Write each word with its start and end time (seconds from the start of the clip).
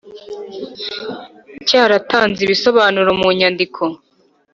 Cyaratanze 1.67 2.39
ibisobanuro 2.43 3.09
mu 3.19 3.29
nyandiko 3.39 3.83